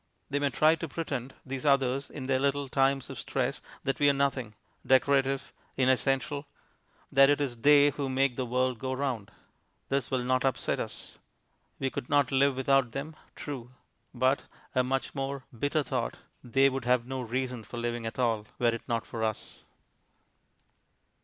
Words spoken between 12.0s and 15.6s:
not live without them; true. But (a much more